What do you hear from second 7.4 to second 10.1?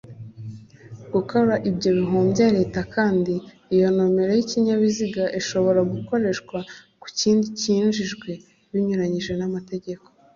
kinjijwe binyuranye n’amategeko